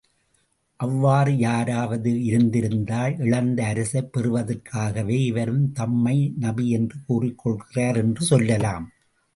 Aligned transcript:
அவ்வாறு 0.79 1.37
யாராவது 1.37 2.23
இருந்திருந்தால், 2.23 3.19
இழந்த 3.19 3.65
அரசைப் 3.65 4.09
பெறுவதற்காகவே, 4.13 5.19
இவரும் 5.25 5.71
தம்மை 5.71 6.33
நபி 6.39 6.69
என்று 6.69 6.97
கூறிக் 7.05 7.37
கொள்கிறார் 7.37 7.95
என்று 7.95 8.25
சொல்லலாம். 8.25 8.87